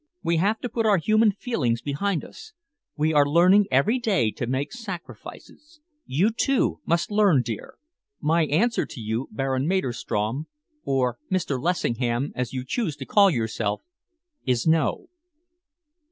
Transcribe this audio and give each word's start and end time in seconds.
We 0.23 0.37
have 0.37 0.59
to 0.61 0.67
put 0.69 0.87
our 0.87 0.97
human 0.97 1.31
feelings 1.31 1.79
behind 1.83 2.25
us. 2.25 2.53
We 2.97 3.13
are 3.13 3.23
learning 3.23 3.67
every 3.69 3.99
day 3.99 4.31
to 4.31 4.47
make 4.47 4.73
sacrifices. 4.73 5.79
You, 6.07 6.31
too, 6.31 6.79
must 6.87 7.11
learn, 7.11 7.43
dear. 7.43 7.75
My 8.19 8.45
answer 8.47 8.87
to 8.87 8.99
you, 8.99 9.29
Baron 9.31 9.67
Maderstrom 9.67 10.47
or 10.83 11.19
Mr. 11.31 11.61
Lessingham, 11.61 12.31
as 12.33 12.51
you 12.51 12.65
choose 12.65 12.95
to 12.95 13.05
call 13.05 13.29
yourself 13.29 13.83
is 14.43 14.65
no." 14.65 15.09